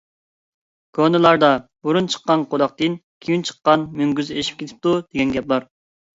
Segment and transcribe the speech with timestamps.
[0.97, 1.49] كونىلاردا:
[1.87, 5.71] «بۇرۇن چىققان قۇلاقتىن، كېيىن چىققان مۈڭگۈز ئېشىپ كېتىپتۇ» دېگەن گەپ بار.